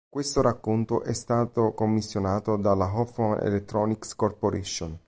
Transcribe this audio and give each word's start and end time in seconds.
Questo 0.09 0.41
racconto 0.41 1.03
è 1.03 1.13
stato 1.13 1.73
commissionato 1.73 2.57
dalla 2.57 2.91
"Hoffman 2.97 3.37
Electronics 3.39 4.15
Corporation". 4.15 4.97